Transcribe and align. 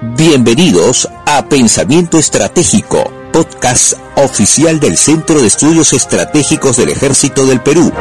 Bienvenidos 0.00 1.08
a 1.26 1.48
Pensamiento 1.48 2.18
Estratégico, 2.18 3.12
podcast 3.32 3.98
oficial 4.16 4.78
del 4.78 4.96
Centro 4.96 5.40
de 5.40 5.48
Estudios 5.48 5.92
Estratégicos 5.92 6.76
del 6.76 6.90
Ejército 6.90 7.46
del 7.46 7.60
Perú. 7.60 7.92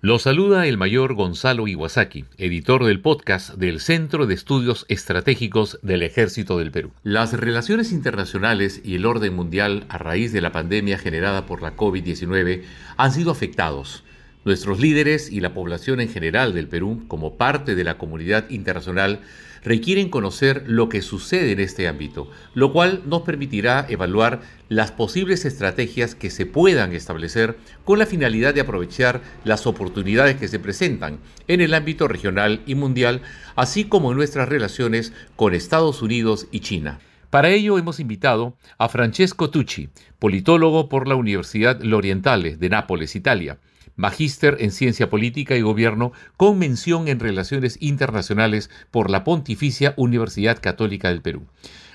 Lo 0.00 0.18
saluda 0.18 0.66
el 0.66 0.76
mayor 0.76 1.14
Gonzalo 1.14 1.68
Iwasaki, 1.68 2.24
editor 2.36 2.84
del 2.84 3.00
podcast 3.00 3.54
del 3.54 3.78
Centro 3.78 4.26
de 4.26 4.34
Estudios 4.34 4.84
Estratégicos 4.88 5.78
del 5.82 6.02
Ejército 6.02 6.58
del 6.58 6.72
Perú. 6.72 6.90
Las 7.04 7.32
relaciones 7.32 7.92
internacionales 7.92 8.80
y 8.84 8.96
el 8.96 9.06
orden 9.06 9.36
mundial 9.36 9.86
a 9.88 9.98
raíz 9.98 10.32
de 10.32 10.40
la 10.40 10.50
pandemia 10.50 10.98
generada 10.98 11.46
por 11.46 11.62
la 11.62 11.76
COVID-19 11.76 12.64
han 12.96 13.12
sido 13.12 13.30
afectados 13.30 14.02
Nuestros 14.48 14.80
líderes 14.80 15.30
y 15.30 15.40
la 15.40 15.52
población 15.52 16.00
en 16.00 16.08
general 16.08 16.54
del 16.54 16.68
Perú, 16.68 17.04
como 17.06 17.36
parte 17.36 17.74
de 17.74 17.84
la 17.84 17.98
comunidad 17.98 18.48
internacional, 18.48 19.20
requieren 19.62 20.08
conocer 20.08 20.64
lo 20.66 20.88
que 20.88 21.02
sucede 21.02 21.52
en 21.52 21.60
este 21.60 21.86
ámbito, 21.86 22.30
lo 22.54 22.72
cual 22.72 23.02
nos 23.04 23.24
permitirá 23.24 23.84
evaluar 23.90 24.40
las 24.70 24.90
posibles 24.90 25.44
estrategias 25.44 26.14
que 26.14 26.30
se 26.30 26.46
puedan 26.46 26.94
establecer 26.94 27.58
con 27.84 27.98
la 27.98 28.06
finalidad 28.06 28.54
de 28.54 28.62
aprovechar 28.62 29.20
las 29.44 29.66
oportunidades 29.66 30.36
que 30.36 30.48
se 30.48 30.58
presentan 30.58 31.18
en 31.46 31.60
el 31.60 31.74
ámbito 31.74 32.08
regional 32.08 32.62
y 32.64 32.74
mundial, 32.74 33.20
así 33.54 33.84
como 33.84 34.12
en 34.12 34.16
nuestras 34.16 34.48
relaciones 34.48 35.12
con 35.36 35.52
Estados 35.52 36.00
Unidos 36.00 36.46
y 36.52 36.60
China. 36.60 37.00
Para 37.28 37.50
ello 37.50 37.76
hemos 37.76 38.00
invitado 38.00 38.56
a 38.78 38.88
Francesco 38.88 39.50
Tucci, 39.50 39.90
politólogo 40.18 40.88
por 40.88 41.06
la 41.06 41.16
Universidad 41.16 41.82
L'Orientale 41.82 42.56
de 42.56 42.70
Nápoles, 42.70 43.14
Italia, 43.14 43.58
magíster 43.98 44.56
en 44.60 44.70
Ciencia 44.70 45.10
Política 45.10 45.56
y 45.56 45.60
Gobierno 45.60 46.12
con 46.38 46.58
mención 46.58 47.08
en 47.08 47.20
Relaciones 47.20 47.76
Internacionales 47.80 48.70
por 48.90 49.10
la 49.10 49.24
Pontificia 49.24 49.92
Universidad 49.96 50.58
Católica 50.62 51.08
del 51.08 51.20
Perú. 51.20 51.46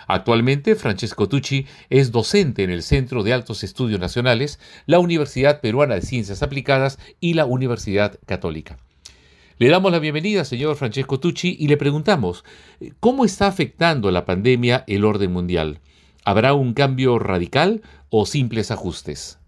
Actualmente, 0.05 0.75
Francesco 0.75 1.30
Tucci 1.30 1.66
es 1.89 2.11
docente 2.11 2.64
en 2.64 2.69
el 2.69 2.83
Centro 2.83 3.23
de 3.23 3.33
Altos 3.33 3.64
Estudios 3.64 4.02
Nacionales, 4.02 4.59
la 4.86 5.00
Universidad 5.00 5.61
Peruana 5.61 5.95
de 5.95 6.02
Ciencias 6.02 6.44
Aplicadas 6.44 7.00
y 7.22 7.36
la 7.36 7.45
Universidad 7.45 8.20
Católica. 8.25 8.77
Le 9.58 9.70
damos 9.70 9.92
la 9.94 9.99
bienvenida, 9.99 10.44
señor 10.44 10.75
Francesco 10.75 11.22
Tucci, 11.22 11.55
y 11.58 11.67
le 11.70 11.77
preguntamos, 11.77 12.44
¿cómo 12.99 13.23
está 13.23 13.47
afectando 13.47 14.11
la 14.11 14.25
pandemia 14.25 14.83
el 14.88 15.05
orden 15.05 15.31
mundial? 15.31 15.80
¿Habrá 16.25 16.53
un 16.53 16.73
cambio 16.73 17.17
radical 17.17 17.81
o 18.09 18.25
simples 18.25 18.72
ajustes? 18.72 19.39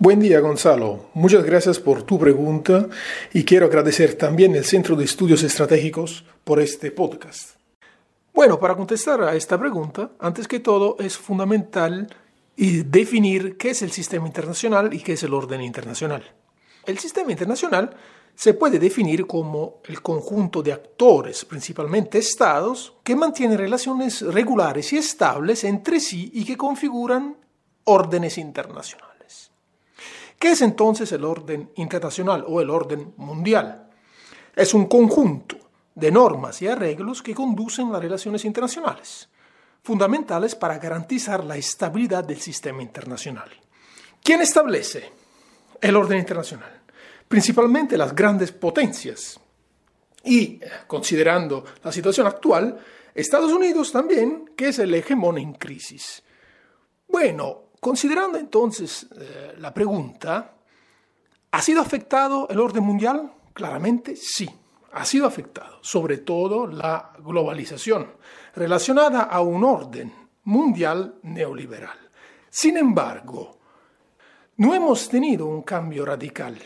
Buen 0.00 0.18
día, 0.18 0.40
Gonzalo. 0.40 1.06
Muchas 1.14 1.44
gracias 1.44 1.78
por 1.78 2.02
tu 2.02 2.18
pregunta 2.18 2.88
y 3.32 3.44
quiero 3.44 3.66
agradecer 3.66 4.14
también 4.14 4.56
al 4.56 4.64
Centro 4.64 4.96
de 4.96 5.04
Estudios 5.04 5.44
Estratégicos 5.44 6.24
por 6.42 6.60
este 6.60 6.90
podcast. 6.90 7.50
Bueno, 8.34 8.58
para 8.58 8.74
contestar 8.74 9.22
a 9.22 9.36
esta 9.36 9.56
pregunta, 9.56 10.10
antes 10.18 10.48
que 10.48 10.58
todo 10.58 10.96
es 10.98 11.16
fundamental 11.16 12.08
definir 12.56 13.56
qué 13.56 13.70
es 13.70 13.82
el 13.82 13.92
sistema 13.92 14.26
internacional 14.26 14.92
y 14.92 14.98
qué 14.98 15.12
es 15.12 15.22
el 15.22 15.32
orden 15.32 15.60
internacional. 15.60 16.24
El 16.84 16.98
sistema 16.98 17.30
internacional 17.30 17.96
se 18.34 18.54
puede 18.54 18.80
definir 18.80 19.28
como 19.28 19.80
el 19.84 20.02
conjunto 20.02 20.60
de 20.60 20.72
actores, 20.72 21.44
principalmente 21.44 22.18
estados, 22.18 22.94
que 23.04 23.14
mantienen 23.14 23.58
relaciones 23.58 24.22
regulares 24.22 24.92
y 24.92 24.98
estables 24.98 25.62
entre 25.62 26.00
sí 26.00 26.32
y 26.34 26.44
que 26.44 26.56
configuran 26.56 27.36
órdenes 27.84 28.38
internacionales. 28.38 29.13
¿Qué 30.44 30.50
es 30.50 30.60
entonces 30.60 31.10
el 31.12 31.24
orden 31.24 31.70
internacional 31.76 32.44
o 32.46 32.60
el 32.60 32.68
orden 32.68 33.14
mundial? 33.16 33.88
Es 34.54 34.74
un 34.74 34.88
conjunto 34.88 35.56
de 35.94 36.10
normas 36.10 36.60
y 36.60 36.68
arreglos 36.68 37.22
que 37.22 37.34
conducen 37.34 37.90
las 37.90 38.02
relaciones 38.02 38.44
internacionales, 38.44 39.30
fundamentales 39.82 40.54
para 40.54 40.76
garantizar 40.76 41.42
la 41.44 41.56
estabilidad 41.56 42.24
del 42.24 42.42
sistema 42.42 42.82
internacional. 42.82 43.48
¿Quién 44.22 44.42
establece 44.42 45.10
el 45.80 45.96
orden 45.96 46.18
internacional? 46.18 46.82
Principalmente 47.26 47.96
las 47.96 48.14
grandes 48.14 48.52
potencias. 48.52 49.40
Y, 50.24 50.60
considerando 50.86 51.64
la 51.82 51.90
situación 51.90 52.26
actual, 52.26 52.78
Estados 53.14 53.50
Unidos 53.50 53.90
también, 53.90 54.50
que 54.54 54.68
es 54.68 54.78
el 54.78 54.94
hegemón 54.94 55.38
en 55.38 55.54
crisis. 55.54 56.22
Bueno, 57.08 57.70
Considerando 57.84 58.38
entonces 58.38 59.06
eh, 59.14 59.56
la 59.58 59.74
pregunta, 59.74 60.54
¿ha 61.50 61.60
sido 61.60 61.82
afectado 61.82 62.48
el 62.48 62.58
orden 62.58 62.82
mundial? 62.82 63.30
Claramente 63.52 64.16
sí, 64.16 64.48
ha 64.92 65.04
sido 65.04 65.26
afectado, 65.26 65.80
sobre 65.82 66.16
todo 66.16 66.66
la 66.66 67.12
globalización, 67.18 68.14
relacionada 68.54 69.24
a 69.24 69.42
un 69.42 69.62
orden 69.64 70.14
mundial 70.44 71.16
neoliberal. 71.24 71.98
Sin 72.48 72.78
embargo, 72.78 73.58
no 74.56 74.72
hemos 74.72 75.06
tenido 75.10 75.44
un 75.44 75.60
cambio 75.60 76.06
radical. 76.06 76.58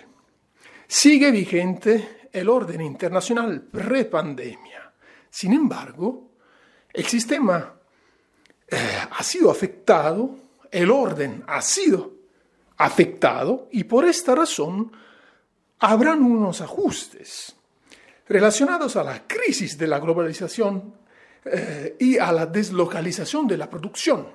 Sigue 0.87 1.33
vigente 1.33 2.29
el 2.31 2.49
orden 2.49 2.81
internacional 2.81 3.62
pre-pandemia. 3.62 4.95
Sin 5.29 5.53
embargo, 5.53 6.31
el 6.93 7.06
sistema 7.06 7.75
eh, 8.69 8.99
ha 9.11 9.23
sido 9.25 9.50
afectado 9.50 10.47
el 10.71 10.91
orden 10.91 11.45
ha 11.47 11.62
sido 11.62 12.12
afectado 12.77 13.69
y 13.73 13.84
por 13.84 14.05
esta 14.05 14.34
razón 14.34 14.93
habrán 15.81 16.23
unos 16.23 16.61
ajustes 16.61 17.55
relacionados 18.29 18.97
a 18.97 19.05
la 19.05 19.27
crisis 19.27 19.79
de 19.79 19.87
la 19.87 19.99
globalización 19.99 20.95
eh, 21.45 21.97
y 21.99 22.19
a 22.19 22.31
la 22.33 22.47
deslocalización 22.47 23.47
de 23.47 23.56
la 23.56 23.71
producción. 23.71 24.27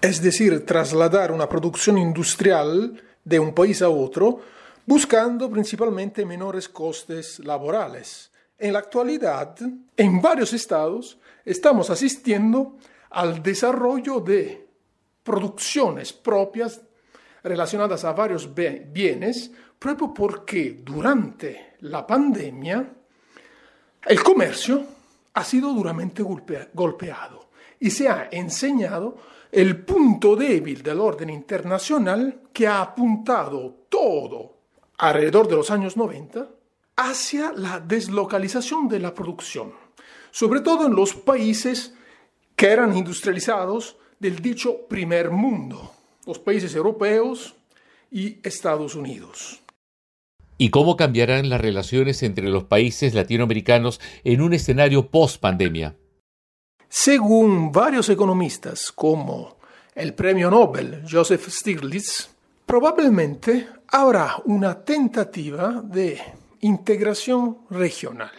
Es 0.00 0.22
decir, 0.22 0.64
trasladar 0.64 1.30
una 1.30 1.48
producción 1.48 1.98
industrial 1.98 3.00
de 3.24 3.38
un 3.38 3.54
país 3.54 3.82
a 3.82 3.88
otro 3.88 4.40
buscando 4.86 5.50
principalmente 5.50 6.24
menores 6.24 6.68
costes 6.68 7.38
laborales. 7.40 8.30
En 8.58 8.72
la 8.72 8.80
actualidad, 8.80 9.56
en 9.96 10.20
varios 10.20 10.52
estados, 10.52 11.18
estamos 11.44 11.90
asistiendo 11.90 12.76
al 13.10 13.42
desarrollo 13.42 14.20
de 14.20 14.69
producciones 15.22 16.12
propias 16.12 16.80
relacionadas 17.42 18.04
a 18.04 18.12
varios 18.12 18.50
bienes, 18.54 19.50
proprio 19.78 20.12
porque 20.12 20.80
durante 20.84 21.74
la 21.80 22.06
pandemia 22.06 22.92
el 24.06 24.22
comercio 24.22 24.84
ha 25.34 25.44
sido 25.44 25.72
duramente 25.72 26.22
golpeado 26.22 27.50
y 27.78 27.90
se 27.90 28.08
ha 28.08 28.28
enseñado 28.30 29.16
el 29.50 29.84
punto 29.84 30.36
débil 30.36 30.82
del 30.82 31.00
orden 31.00 31.30
internacional 31.30 32.42
que 32.52 32.66
ha 32.66 32.82
apuntado 32.82 33.86
todo 33.88 34.58
alrededor 34.98 35.48
de 35.48 35.56
los 35.56 35.70
años 35.70 35.96
90 35.96 36.48
hacia 36.96 37.52
la 37.52 37.80
deslocalización 37.80 38.88
de 38.88 39.00
la 39.00 39.14
producción, 39.14 39.72
sobre 40.30 40.60
todo 40.60 40.86
en 40.86 40.94
los 40.94 41.14
países 41.14 41.94
que 42.54 42.68
eran 42.68 42.96
industrializados 42.96 43.96
del 44.20 44.40
dicho 44.40 44.86
primer 44.86 45.30
mundo, 45.30 45.92
los 46.26 46.38
países 46.38 46.74
europeos 46.74 47.56
y 48.10 48.38
Estados 48.46 48.94
Unidos. 48.94 49.60
¿Y 50.58 50.68
cómo 50.68 50.96
cambiarán 50.96 51.48
las 51.48 51.60
relaciones 51.60 52.22
entre 52.22 52.50
los 52.50 52.64
países 52.64 53.14
latinoamericanos 53.14 53.98
en 54.22 54.42
un 54.42 54.52
escenario 54.52 55.08
post-pandemia? 55.08 55.96
Según 56.86 57.72
varios 57.72 58.10
economistas, 58.10 58.92
como 58.92 59.56
el 59.94 60.12
premio 60.12 60.50
Nobel 60.50 61.02
Joseph 61.10 61.48
Stiglitz, 61.48 62.28
probablemente 62.66 63.68
habrá 63.88 64.36
una 64.44 64.84
tentativa 64.84 65.82
de 65.82 66.20
integración 66.60 67.60
regional 67.70 68.32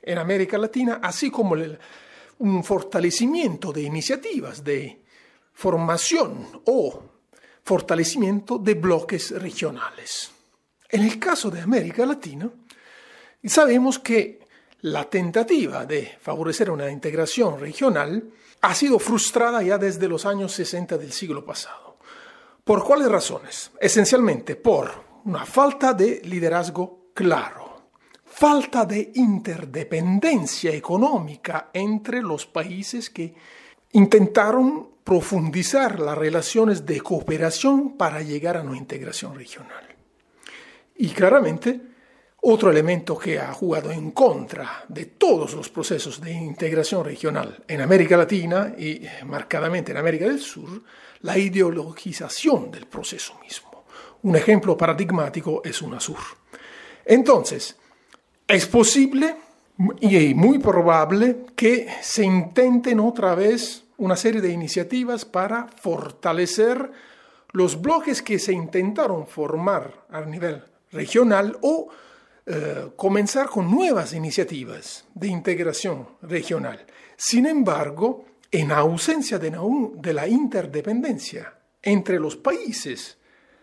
en 0.00 0.18
América 0.18 0.58
Latina, 0.58 1.00
así 1.02 1.30
como 1.30 1.56
el, 1.56 1.78
un 2.42 2.64
fortalecimiento 2.64 3.72
de 3.72 3.82
iniciativas 3.82 4.64
de 4.64 5.04
formación 5.54 6.62
o 6.66 7.02
fortalecimiento 7.62 8.58
de 8.58 8.74
bloques 8.74 9.30
regionales. 9.30 10.32
En 10.88 11.04
el 11.04 11.20
caso 11.20 11.50
de 11.50 11.60
América 11.60 12.04
Latina, 12.04 12.50
sabemos 13.44 14.00
que 14.00 14.40
la 14.80 15.08
tentativa 15.08 15.86
de 15.86 16.18
favorecer 16.20 16.68
una 16.68 16.90
integración 16.90 17.60
regional 17.60 18.30
ha 18.60 18.74
sido 18.74 18.98
frustrada 18.98 19.62
ya 19.62 19.78
desde 19.78 20.08
los 20.08 20.26
años 20.26 20.52
60 20.52 20.98
del 20.98 21.12
siglo 21.12 21.44
pasado. 21.44 21.98
¿Por 22.64 22.82
cuáles 22.82 23.08
razones? 23.08 23.70
Esencialmente 23.80 24.56
por 24.56 24.90
una 25.26 25.46
falta 25.46 25.94
de 25.94 26.20
liderazgo 26.24 27.10
claro 27.14 27.61
falta 28.34 28.86
de 28.86 29.12
interdependencia 29.14 30.72
económica 30.72 31.68
entre 31.72 32.22
los 32.22 32.46
países 32.46 33.10
que 33.10 33.34
intentaron 33.92 34.90
profundizar 35.04 36.00
las 36.00 36.16
relaciones 36.16 36.86
de 36.86 37.00
cooperación 37.00 37.96
para 37.96 38.22
llegar 38.22 38.56
a 38.56 38.62
una 38.62 38.76
integración 38.76 39.34
regional. 39.34 39.84
Y 40.96 41.08
claramente, 41.10 41.80
Otro 42.44 42.72
elemento 42.72 43.16
que 43.16 43.38
ha 43.38 43.52
jugado 43.52 43.92
en 43.92 44.10
contra 44.10 44.84
de 44.88 45.04
todos 45.04 45.54
los 45.54 45.68
procesos 45.68 46.20
de 46.20 46.32
integración 46.32 47.04
regional 47.04 47.62
en 47.68 47.80
América 47.80 48.16
Latina 48.16 48.74
y 48.76 49.00
marcadamente 49.26 49.92
en 49.92 49.98
América 49.98 50.24
del 50.24 50.40
Sur, 50.40 50.82
la 51.20 51.38
ideologización 51.38 52.68
del 52.72 52.88
proceso 52.88 53.38
mismo. 53.40 53.84
Un 54.22 54.34
ejemplo 54.34 54.76
paradigmático 54.76 55.62
es 55.64 55.80
UNASUR. 55.82 56.18
Entonces, 57.04 57.76
es 58.52 58.66
posible 58.66 59.34
y 60.00 60.34
muy 60.34 60.58
probable 60.58 61.46
que 61.56 61.88
se 62.02 62.24
intenten 62.24 63.00
otra 63.00 63.34
vez 63.34 63.84
una 63.96 64.14
serie 64.16 64.40
de 64.40 64.50
iniciativas 64.50 65.24
para 65.24 65.68
fortalecer 65.68 66.90
los 67.52 67.80
bloques 67.80 68.20
que 68.20 68.38
se 68.38 68.52
intentaron 68.52 69.26
formar 69.26 70.04
a 70.10 70.20
nivel 70.22 70.62
regional 70.90 71.56
o 71.62 71.88
eh, 72.44 72.90
comenzar 72.96 73.48
con 73.48 73.70
nuevas 73.70 74.12
iniciativas 74.12 75.06
de 75.14 75.28
integración 75.28 76.08
regional. 76.22 76.84
Sin 77.16 77.46
embargo, 77.46 78.26
en 78.50 78.70
ausencia 78.72 79.38
de, 79.38 79.56
de 79.94 80.12
la 80.12 80.28
interdependencia 80.28 81.54
entre 81.80 82.18
los 82.18 82.36
países 82.36 83.16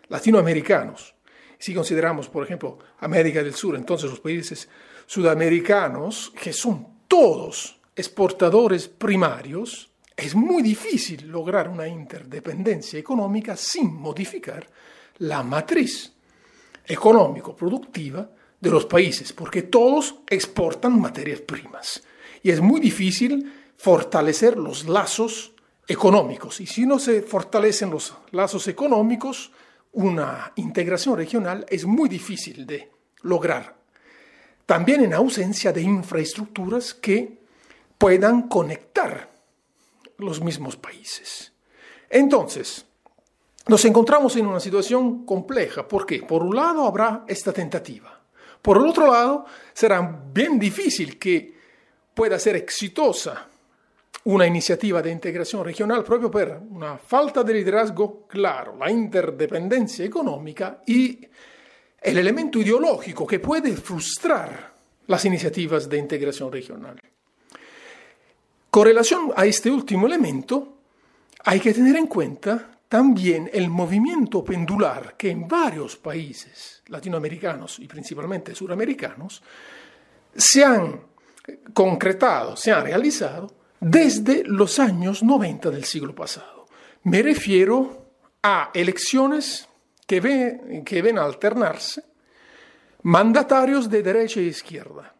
latinoamericanos, 0.08 1.14
si 1.60 1.74
consideramos, 1.74 2.28
por 2.28 2.42
ejemplo, 2.42 2.78
América 3.00 3.42
del 3.42 3.54
Sur, 3.54 3.76
entonces 3.76 4.08
los 4.08 4.20
países 4.20 4.66
sudamericanos, 5.06 6.32
que 6.42 6.54
son 6.54 7.04
todos 7.06 7.78
exportadores 7.94 8.88
primarios, 8.88 9.90
es 10.16 10.34
muy 10.34 10.62
difícil 10.62 11.28
lograr 11.28 11.68
una 11.68 11.86
interdependencia 11.86 12.98
económica 12.98 13.56
sin 13.56 13.92
modificar 13.92 14.66
la 15.18 15.42
matriz 15.42 16.14
económico-productiva 16.86 18.30
de 18.58 18.70
los 18.70 18.86
países, 18.86 19.32
porque 19.34 19.62
todos 19.62 20.16
exportan 20.28 20.98
materias 20.98 21.42
primas. 21.42 22.02
Y 22.42 22.50
es 22.50 22.60
muy 22.62 22.80
difícil 22.80 23.52
fortalecer 23.76 24.56
los 24.56 24.88
lazos 24.88 25.52
económicos. 25.86 26.60
Y 26.62 26.66
si 26.66 26.86
no 26.86 26.98
se 26.98 27.20
fortalecen 27.20 27.90
los 27.90 28.14
lazos 28.30 28.66
económicos, 28.66 29.52
una 29.92 30.52
integración 30.56 31.16
regional 31.16 31.66
es 31.68 31.84
muy 31.84 32.08
difícil 32.08 32.66
de 32.66 32.90
lograr. 33.22 33.76
También 34.66 35.02
en 35.02 35.14
ausencia 35.14 35.72
de 35.72 35.82
infraestructuras 35.82 36.94
que 36.94 37.40
puedan 37.98 38.48
conectar 38.48 39.30
los 40.18 40.40
mismos 40.40 40.76
países. 40.76 41.52
Entonces, 42.08 42.84
nos 43.66 43.84
encontramos 43.84 44.36
en 44.36 44.46
una 44.46 44.60
situación 44.60 45.24
compleja. 45.24 45.86
¿Por 45.86 46.06
qué? 46.06 46.22
Por 46.22 46.42
un 46.42 46.54
lado 46.54 46.86
habrá 46.86 47.24
esta 47.26 47.52
tentativa 47.52 48.20
por 48.62 48.76
el 48.76 48.86
otro 48.86 49.10
lado, 49.10 49.46
será 49.72 50.00
bien 50.32 50.58
difícil 50.58 51.18
que 51.18 51.58
pueda 52.14 52.38
ser 52.38 52.56
exitosa 52.56 53.48
una 54.24 54.46
iniciativa 54.46 55.00
de 55.00 55.10
integración 55.10 55.64
regional 55.64 56.04
proprio 56.04 56.30
por 56.30 56.62
una 56.70 56.98
falta 56.98 57.42
de 57.42 57.54
liderazgo 57.54 58.26
claro, 58.26 58.76
la 58.78 58.90
interdependencia 58.90 60.04
económica 60.04 60.82
y 60.86 61.26
el 62.02 62.18
elemento 62.18 62.58
ideológico 62.58 63.26
que 63.26 63.40
puede 63.40 63.76
frustrar 63.76 64.74
las 65.06 65.24
iniciativas 65.24 65.88
de 65.88 65.98
integración 65.98 66.52
regional. 66.52 67.00
Con 68.70 68.84
relación 68.84 69.32
a 69.34 69.44
este 69.46 69.70
último 69.70 70.06
elemento, 70.06 70.78
hay 71.44 71.58
que 71.58 71.74
tener 71.74 71.96
en 71.96 72.06
cuenta 72.06 72.70
también 72.88 73.50
el 73.52 73.70
movimiento 73.70 74.44
pendular 74.44 75.16
que 75.16 75.30
en 75.30 75.48
varios 75.48 75.96
países 75.96 76.82
latinoamericanos 76.86 77.78
y 77.78 77.86
principalmente 77.86 78.54
suramericanos 78.54 79.42
se 80.34 80.64
han 80.64 81.00
concretado, 81.72 82.56
se 82.56 82.70
han 82.70 82.84
realizado 82.84 83.59
desde 83.80 84.44
los 84.44 84.78
años 84.78 85.22
90 85.22 85.70
del 85.70 85.84
siglo 85.84 86.14
pasado. 86.14 86.66
Me 87.04 87.22
refiero 87.22 88.12
a 88.42 88.70
elecciones 88.74 89.68
que, 90.06 90.20
ven, 90.20 90.84
que 90.84 91.02
ven 91.02 91.18
alternarse 91.18 92.04
mandatarios 93.02 93.88
de 93.88 94.02
derecha 94.02 94.40
e 94.40 94.44
izquierda 94.44 95.14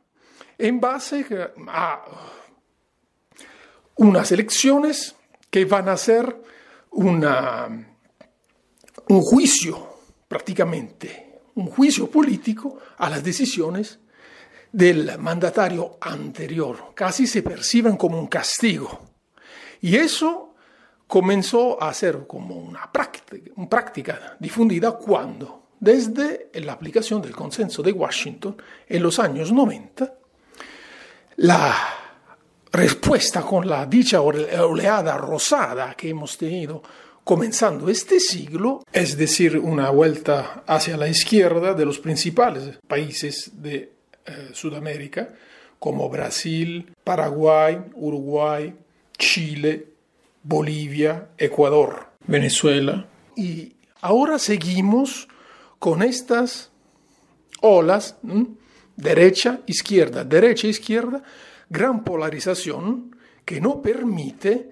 en 0.58 0.78
base 0.80 1.24
a 1.68 2.04
unas 3.96 4.32
elecciones 4.32 5.16
que 5.50 5.64
van 5.64 5.88
a 5.88 5.96
ser 5.96 6.36
un 6.90 7.86
juicio 9.08 9.88
prácticamente, 10.28 11.40
un 11.54 11.66
juicio 11.66 12.10
político 12.10 12.78
a 12.98 13.08
las 13.08 13.24
decisiones 13.24 13.98
del 14.72 15.18
mandatario 15.18 15.98
anterior. 16.00 16.92
Casi 16.94 17.26
se 17.26 17.42
perciben 17.42 17.96
como 17.96 18.18
un 18.18 18.26
castigo. 18.26 19.10
Y 19.80 19.96
eso 19.96 20.54
comenzó 21.06 21.82
a 21.82 21.92
ser 21.92 22.26
como 22.26 22.56
una 22.56 22.90
práctica, 22.92 24.36
difundida 24.38 24.92
cuando, 24.92 25.70
desde 25.80 26.50
la 26.54 26.72
aplicación 26.72 27.20
del 27.20 27.34
consenso 27.34 27.82
de 27.82 27.92
Washington 27.92 28.56
en 28.86 29.02
los 29.02 29.18
años 29.18 29.50
90, 29.50 30.14
la 31.36 31.76
respuesta 32.70 33.42
con 33.42 33.68
la 33.68 33.86
dicha 33.86 34.20
oleada 34.20 35.16
rosada 35.16 35.94
que 35.94 36.10
hemos 36.10 36.38
tenido 36.38 36.82
comenzando 37.24 37.88
este 37.88 38.20
siglo, 38.20 38.84
es 38.92 39.16
decir, 39.16 39.58
una 39.58 39.90
vuelta 39.90 40.62
hacia 40.66 40.96
la 40.96 41.08
izquierda 41.08 41.74
de 41.74 41.86
los 41.86 41.98
principales 41.98 42.78
países 42.86 43.50
de 43.54 43.99
eh, 44.30 44.50
Sudamérica, 44.52 45.34
como 45.78 46.08
Brasil, 46.08 46.94
Paraguay, 47.02 47.78
Uruguay, 47.94 48.74
Chile, 49.18 49.86
Bolivia, 50.42 51.30
Ecuador, 51.36 52.10
Venezuela. 52.26 53.06
Y 53.36 53.74
ahora 54.00 54.38
seguimos 54.38 55.28
con 55.78 56.02
estas 56.02 56.70
olas, 57.62 58.16
derecha, 58.96 59.60
izquierda, 59.66 60.24
derecha, 60.24 60.66
izquierda, 60.66 61.22
gran 61.68 62.04
polarización 62.04 63.16
que 63.44 63.60
no 63.60 63.80
permite 63.82 64.70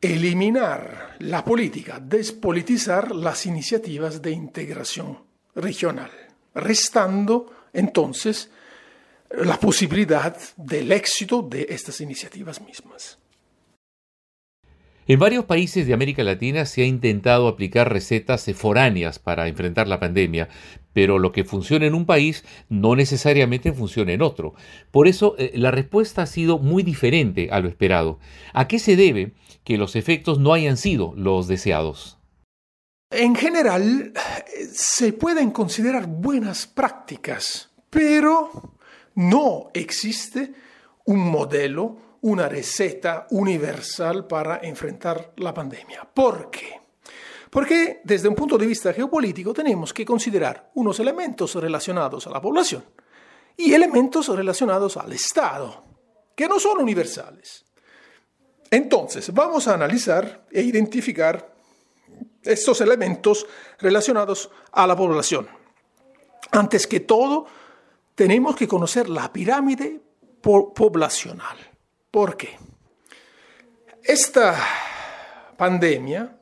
eliminar 0.00 1.16
la 1.20 1.44
política, 1.44 1.98
despolitizar 2.00 3.14
las 3.14 3.46
iniciativas 3.46 4.20
de 4.22 4.30
integración 4.30 5.18
regional, 5.54 6.10
restando 6.54 7.52
entonces 7.72 8.50
la 9.30 9.58
posibilidad 9.58 10.36
del 10.56 10.92
éxito 10.92 11.42
de 11.42 11.66
estas 11.70 12.00
iniciativas 12.00 12.60
mismas. 12.60 13.18
En 15.08 15.20
varios 15.20 15.44
países 15.44 15.86
de 15.86 15.94
América 15.94 16.24
Latina 16.24 16.66
se 16.66 16.82
ha 16.82 16.84
intentado 16.84 17.46
aplicar 17.46 17.92
recetas 17.92 18.44
foráneas 18.56 19.20
para 19.20 19.46
enfrentar 19.46 19.86
la 19.86 20.00
pandemia, 20.00 20.48
pero 20.92 21.20
lo 21.20 21.30
que 21.30 21.44
funciona 21.44 21.86
en 21.86 21.94
un 21.94 22.06
país 22.06 22.44
no 22.68 22.96
necesariamente 22.96 23.72
funciona 23.72 24.12
en 24.12 24.22
otro. 24.22 24.54
Por 24.90 25.06
eso 25.06 25.36
eh, 25.38 25.52
la 25.54 25.70
respuesta 25.70 26.22
ha 26.22 26.26
sido 26.26 26.58
muy 26.58 26.82
diferente 26.82 27.50
a 27.52 27.60
lo 27.60 27.68
esperado. 27.68 28.18
¿A 28.52 28.66
qué 28.66 28.80
se 28.80 28.96
debe 28.96 29.34
que 29.62 29.78
los 29.78 29.94
efectos 29.94 30.40
no 30.40 30.52
hayan 30.52 30.76
sido 30.76 31.14
los 31.16 31.46
deseados? 31.46 32.18
En 33.10 33.36
general, 33.36 34.12
se 34.72 35.12
pueden 35.12 35.52
considerar 35.52 36.08
buenas 36.08 36.66
prácticas, 36.66 37.70
pero 37.90 38.75
no 39.16 39.70
existe 39.74 40.54
un 41.04 41.30
modelo 41.30 42.06
una 42.22 42.48
receta 42.48 43.26
universal 43.30 44.26
para 44.26 44.58
enfrentar 44.62 45.32
la 45.36 45.54
pandemia. 45.54 46.08
¿Por 46.12 46.50
qué? 46.50 46.80
Porque 47.50 48.00
desde 48.02 48.28
un 48.28 48.34
punto 48.34 48.58
de 48.58 48.66
vista 48.66 48.92
geopolítico 48.92 49.54
tenemos 49.54 49.94
que 49.94 50.04
considerar 50.04 50.70
unos 50.74 50.98
elementos 50.98 51.54
relacionados 51.54 52.26
a 52.26 52.30
la 52.30 52.40
población 52.40 52.84
y 53.56 53.72
elementos 53.72 54.28
relacionados 54.28 54.96
al 54.96 55.12
Estado, 55.12 55.84
que 56.34 56.48
no 56.48 56.58
son 56.58 56.78
universales. 56.78 57.64
Entonces, 58.70 59.32
vamos 59.32 59.68
a 59.68 59.74
analizar 59.74 60.46
e 60.50 60.62
identificar 60.62 61.54
estos 62.42 62.80
elementos 62.80 63.46
relacionados 63.78 64.50
a 64.72 64.86
la 64.86 64.96
población. 64.96 65.48
Antes 66.50 66.86
que 66.86 67.00
todo, 67.00 67.46
tenemos 68.16 68.56
que 68.56 68.66
conocer 68.66 69.08
la 69.10 69.30
pirámide 69.30 70.00
poblacional. 70.40 71.58
¿Por 72.10 72.36
qué? 72.36 72.58
Esta 74.02 74.56
pandemia 75.56 76.40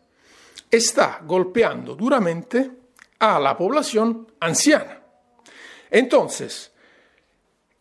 está 0.71 1.21
golpeando 1.27 1.97
duramente 1.97 2.71
a 3.19 3.41
la 3.41 3.57
población 3.57 4.27
anciana. 4.39 5.03
Entonces, 5.91 6.73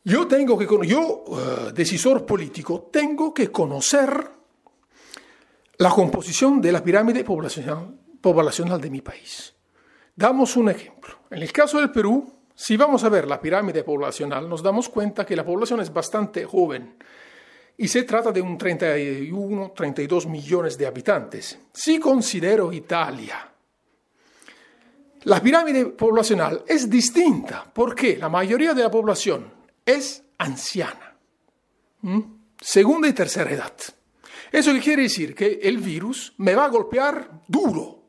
yo 0.04 0.28
tengo 0.28 0.58
que, 0.58 0.68
yo, 0.88 1.24
uh, 1.28 1.72
decisor 1.72 2.26
político, 2.26 2.90
tengo 2.92 3.34
que 3.34 3.52
conocer 3.52 4.28
la 5.78 5.90
composición 5.92 6.62
de 6.62 6.72
la 6.72 6.84
pirámide 6.84 7.24
poblacional, 7.24 7.96
poblacional 8.22 8.82
de 8.82 8.90
mi 8.90 9.02
país. 9.02 9.54
Damos 10.16 10.56
un 10.56 10.70
ejemplo. 10.70 11.20
En 11.30 11.44
el 11.44 11.52
caso 11.52 11.80
del 11.80 11.92
Perú, 11.92 12.33
si 12.56 12.78
vamos 12.78 13.04
a 13.04 13.10
ver 13.10 13.28
la 13.28 13.42
pirámide 13.42 13.84
poblacional, 13.84 14.48
nos 14.48 14.62
damos 14.62 14.90
cuenta 14.90 15.26
que 15.26 15.36
la 15.36 15.46
población 15.46 15.80
es 15.82 15.92
bastante 15.92 16.46
joven 16.46 16.96
y 17.78 17.88
se 17.88 18.04
trata 18.04 18.32
de 18.32 18.42
un 18.42 18.58
31, 18.58 19.74
32 19.76 20.28
millones 20.28 20.78
de 20.78 20.86
habitantes. 20.86 21.60
Si 21.74 22.00
considero 22.00 22.72
Italia, 22.72 23.50
la 25.24 25.42
pirámide 25.42 25.86
poblacional 25.88 26.64
es 26.68 26.90
distinta 26.90 27.66
porque 27.74 28.18
la 28.18 28.30
mayoría 28.30 28.74
de 28.74 28.84
la 28.84 28.92
población 28.92 29.52
es 29.86 30.24
anciana, 30.38 31.16
segunda 32.60 33.08
y 33.08 33.14
tercera 33.14 33.52
edad. 33.52 33.74
Eso 34.52 34.72
quiere 34.84 35.04
decir 35.04 35.34
que 35.34 35.60
el 35.64 35.80
virus 35.80 36.34
me 36.38 36.54
va 36.54 36.66
a 36.66 36.70
golpear 36.70 37.42
duro. 37.48 38.03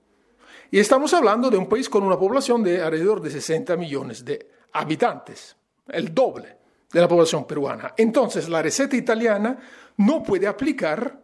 Y 0.74 0.80
estamos 0.80 1.14
hablando 1.14 1.50
de 1.50 1.56
un 1.56 1.68
país 1.68 1.88
con 1.88 2.02
una 2.02 2.18
población 2.18 2.60
de 2.64 2.82
alrededor 2.82 3.20
de 3.20 3.30
60 3.30 3.76
millones 3.76 4.24
de 4.24 4.44
habitantes, 4.72 5.54
el 5.86 6.12
doble 6.12 6.58
de 6.92 7.00
la 7.00 7.06
población 7.06 7.46
peruana. 7.46 7.94
Entonces, 7.96 8.48
la 8.48 8.60
receta 8.60 8.96
italiana 8.96 9.56
no 9.98 10.20
puede 10.20 10.48
aplicar 10.48 11.16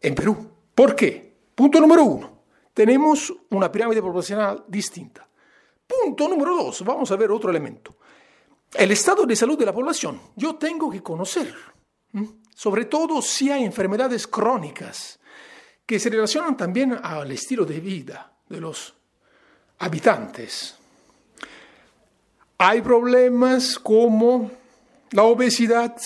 en 0.00 0.14
Perú. 0.14 0.50
¿Por 0.74 0.96
qué? 0.96 1.36
Punto 1.54 1.78
número 1.78 2.04
uno, 2.04 2.38
tenemos 2.72 3.34
una 3.50 3.70
pirámide 3.70 4.00
poblacional 4.00 4.64
distinta. 4.66 5.28
Punto 5.86 6.26
número 6.26 6.56
dos, 6.56 6.82
vamos 6.86 7.10
a 7.10 7.16
ver 7.16 7.30
otro 7.32 7.50
elemento. 7.50 7.96
El 8.72 8.92
estado 8.92 9.26
de 9.26 9.36
salud 9.36 9.58
de 9.58 9.66
la 9.66 9.74
población, 9.74 10.18
yo 10.36 10.54
tengo 10.54 10.90
que 10.90 11.02
conocer, 11.02 11.54
sobre 12.54 12.86
todo 12.86 13.20
si 13.20 13.50
hay 13.50 13.62
enfermedades 13.62 14.26
crónicas 14.26 15.20
que 15.84 15.98
se 15.98 16.08
relacionan 16.08 16.56
también 16.56 16.98
al 17.02 17.30
estilo 17.30 17.66
de 17.66 17.78
vida 17.78 18.30
de 18.48 18.60
los 18.60 18.94
habitantes. 19.78 20.76
Hay 22.58 22.82
problemas 22.82 23.78
como 23.78 24.50
la 25.10 25.24
obesidad, 25.24 25.96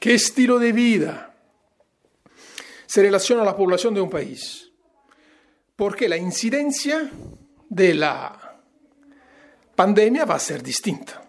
qué 0.00 0.14
estilo 0.14 0.58
de 0.58 0.72
vida 0.72 1.34
se 2.86 3.02
relaciona 3.02 3.42
a 3.42 3.44
la 3.44 3.56
población 3.56 3.92
de 3.92 4.00
un 4.00 4.08
país. 4.08 4.70
Porque 5.74 6.08
la 6.08 6.16
incidencia 6.16 7.10
de 7.68 7.94
la 7.94 8.60
pandemia 9.74 10.24
va 10.24 10.36
a 10.36 10.38
ser 10.38 10.62
distinta. 10.62 11.22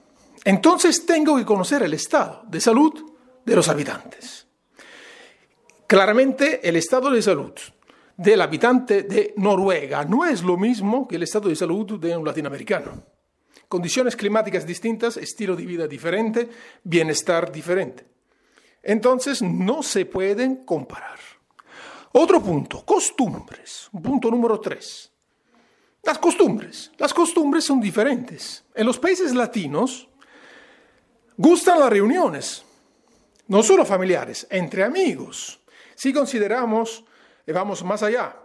Entonces 0.43 1.07
tengo 1.07 1.35
que 1.37 1.45
conocer 1.45 1.81
el 1.81 1.95
estado 1.95 2.43
de 2.47 2.61
salud 2.61 2.93
de 3.43 3.55
los 3.55 3.67
habitantes. 3.67 4.45
Claramente 5.87 6.67
el 6.67 6.75
estado 6.75 7.09
de 7.09 7.21
salud 7.21 7.53
del 8.17 8.41
habitante 8.41 9.03
de 9.03 9.33
Noruega 9.37 10.05
no 10.05 10.25
es 10.25 10.41
lo 10.43 10.57
mismo 10.57 11.07
que 11.07 11.15
el 11.15 11.23
estado 11.23 11.49
de 11.49 11.55
salud 11.55 11.99
de 11.99 12.15
un 12.15 12.25
latinoamericano. 12.25 13.03
Condiciones 13.67 14.15
climáticas 14.15 14.65
distintas, 14.65 15.17
estilo 15.17 15.55
de 15.55 15.65
vida 15.65 15.87
diferente, 15.87 16.49
bienestar 16.83 17.51
diferente. 17.51 18.05
Entonces 18.83 19.41
no 19.41 19.81
se 19.81 20.05
pueden 20.05 20.65
comparar. 20.65 21.19
Otro 22.11 22.41
punto, 22.41 22.85
costumbres. 22.85 23.89
Punto 23.91 24.29
número 24.29 24.59
tres. 24.59 25.11
Las 26.03 26.19
costumbres. 26.19 26.91
Las 26.97 27.13
costumbres 27.13 27.63
son 27.65 27.81
diferentes. 27.81 28.63
En 28.75 28.85
los 28.85 28.99
países 28.99 29.33
latinos 29.33 30.07
gustan 31.35 31.79
las 31.79 31.89
reuniones, 31.89 32.63
no 33.47 33.63
solo 33.63 33.83
familiares, 33.85 34.47
entre 34.49 34.83
amigos. 34.83 35.59
Si 35.95 36.13
consideramos, 36.13 37.03
vamos 37.53 37.83
más 37.83 38.03
allá, 38.03 38.35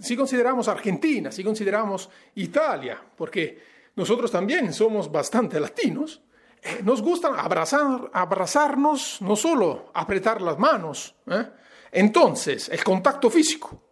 si 0.00 0.16
consideramos 0.16 0.68
Argentina, 0.68 1.30
si 1.30 1.44
consideramos 1.44 2.10
Italia, 2.34 3.00
porque 3.16 3.62
nosotros 3.96 4.30
también 4.30 4.72
somos 4.72 5.10
bastante 5.10 5.60
latinos, 5.60 6.22
eh, 6.62 6.80
nos 6.82 7.00
gusta 7.00 7.28
abrazar, 7.28 8.10
abrazarnos, 8.12 9.22
no 9.22 9.36
solo 9.36 9.90
apretar 9.94 10.42
las 10.42 10.58
manos. 10.58 11.14
¿eh? 11.26 11.46
Entonces, 11.92 12.68
el 12.68 12.82
contacto 12.84 13.30
físico. 13.30 13.82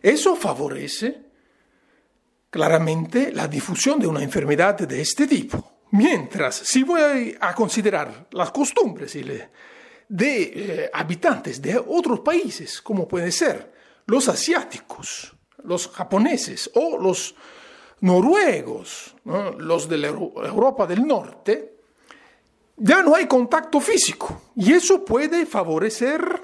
Eso 0.00 0.34
favorece 0.34 1.22
claramente 2.50 3.32
la 3.32 3.46
difusión 3.46 4.00
de 4.00 4.06
una 4.06 4.22
enfermedad 4.22 4.76
de 4.76 5.00
este 5.00 5.26
tipo. 5.26 5.80
Mientras, 5.92 6.56
si 6.56 6.82
voy 6.82 7.36
a 7.38 7.54
considerar 7.54 8.26
las 8.32 8.50
costumbres 8.50 9.12
de 9.12 9.52
eh, 10.08 10.90
habitantes 10.92 11.60
de 11.62 11.78
otros 11.78 12.20
países, 12.20 12.80
como 12.82 13.06
pueden 13.06 13.30
ser 13.30 13.81
los 14.06 14.28
asiáticos, 14.28 15.34
los 15.64 15.88
japoneses 15.88 16.70
o 16.74 16.98
los 16.98 17.34
noruegos, 18.00 19.14
los 19.58 19.88
de 19.88 19.98
la 19.98 20.08
Europa 20.08 20.86
del 20.86 21.06
Norte, 21.06 21.78
ya 22.76 23.02
no 23.02 23.14
hay 23.14 23.26
contacto 23.26 23.80
físico 23.80 24.50
y 24.56 24.72
eso 24.72 25.04
puede 25.04 25.46
favorecer 25.46 26.42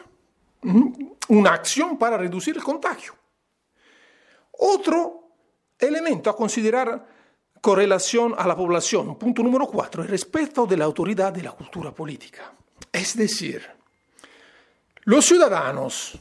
una 1.29 1.51
acción 1.53 1.99
para 1.99 2.17
reducir 2.17 2.57
el 2.57 2.63
contagio. 2.63 3.15
Otro 4.53 5.33
elemento 5.79 6.31
a 6.31 6.37
considerar 6.37 7.07
correlación 7.61 8.35
a 8.37 8.47
la 8.47 8.57
población, 8.57 9.19
punto 9.19 9.43
número 9.43 9.67
cuatro, 9.67 10.03
el 10.03 10.09
respeto 10.09 10.67
de 10.67 10.77
la 10.77 10.85
autoridad 10.85 11.33
de 11.33 11.43
la 11.43 11.53
cultura 11.53 11.93
política. 11.93 12.53
Es 12.93 13.17
decir, 13.17 13.67
los 15.05 15.25
ciudadanos 15.25 16.19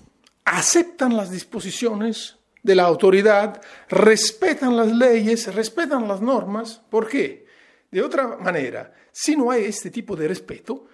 aceptan 0.47 1.15
las 1.15 1.29
disposiciones 1.29 2.37
de 2.63 2.75
la 2.75 2.83
autoridad, 2.83 3.61
respetan 3.89 4.75
las 4.77 4.91
leyes, 4.91 5.53
respetan 5.53 6.07
las 6.07 6.21
normas. 6.21 6.81
¿Por 6.89 7.07
qué? 7.07 7.45
De 7.91 8.01
otra 8.01 8.37
manera, 8.37 8.93
si 9.11 9.35
no 9.35 9.51
hay 9.51 9.65
este 9.65 9.91
tipo 9.91 10.15
de 10.15 10.27
respeto, 10.27 10.87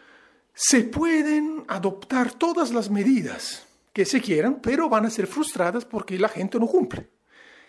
se 0.54 0.84
pueden 0.84 1.64
adoptar 1.68 2.34
todas 2.34 2.72
las 2.72 2.90
medidas 2.90 3.64
que 3.92 4.06
se 4.06 4.22
quieran, 4.22 4.60
pero 4.62 4.90
van 4.90 5.06
a 5.06 5.10
ser 5.10 5.28
frustradas 5.28 5.86
porque 5.86 6.18
la 6.18 6.30
gente 6.30 6.60
no 6.60 6.68
cumple. 6.68 7.10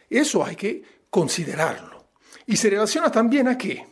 Eso 0.09 0.45
hay 0.45 0.57
que 0.57 0.83
considerarlo. 1.11 2.09
Y 2.47 2.57
se 2.57 2.71
relaciona 2.71 3.11
también 3.11 3.49
a 3.49 3.59
qué? 3.59 3.87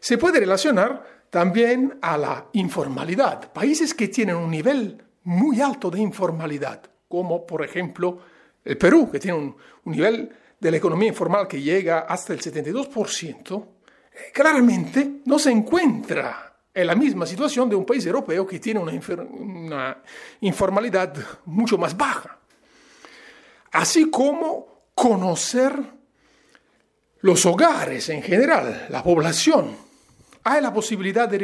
Se 0.00 0.18
puede 0.18 0.40
relacionar 0.40 1.26
también 1.30 1.98
a 2.00 2.16
la 2.16 2.46
informalidad. 2.52 3.52
Países 3.52 3.94
que 3.94 4.08
tienen 4.08 4.36
un 4.36 4.50
nivel 4.50 5.02
muy 5.24 5.60
alto 5.60 5.90
de 5.90 6.00
informalidad, 6.00 6.90
como 7.16 7.46
por 7.46 7.64
ejemplo 7.64 8.18
el 8.62 8.76
Perú, 8.76 9.10
que 9.10 9.18
tiene 9.18 9.38
un, 9.38 9.56
nivel 9.86 10.30
de 10.60 10.70
la 10.70 10.76
economía 10.76 11.08
informal 11.08 11.48
que 11.48 11.62
llega 11.62 12.00
hasta 12.00 12.34
el 12.34 12.40
72%, 12.40 13.64
eh, 14.12 14.18
claramente 14.34 15.22
no 15.24 15.38
se 15.38 15.50
encuentra 15.50 16.58
en 16.74 16.86
la 16.86 16.94
misma 16.94 17.24
situación 17.24 17.70
de 17.70 17.76
un 17.76 17.86
país 17.86 18.04
europeo 18.04 18.46
que 18.46 18.58
tiene 18.58 18.80
una, 18.80 18.92
una 19.30 20.02
informalidad 20.42 21.16
mucho 21.46 21.78
más 21.78 21.96
baja. 21.96 22.38
Así 23.72 24.10
como 24.10 24.90
conocer 24.94 25.74
los 27.22 27.46
hogares 27.46 28.10
en 28.10 28.22
general, 28.22 28.88
la 28.90 29.02
población. 29.02 29.74
Hay 30.44 30.60
la 30.60 30.72
posibilidad 30.74 31.26
de 31.26 31.38